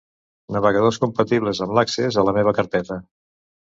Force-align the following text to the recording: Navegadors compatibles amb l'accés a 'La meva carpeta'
Navegadors 0.55 0.97
compatibles 1.03 1.61
amb 1.67 1.75
l'accés 1.81 2.21
a 2.23 2.27
'La 2.29 2.35
meva 2.39 2.59
carpeta' 2.61 2.99